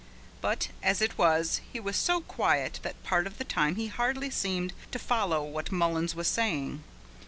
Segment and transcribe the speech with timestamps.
[0.41, 4.31] But as it was he was so quiet that part of the time he hardly
[4.31, 6.83] seemed to follow what Mullins was saying.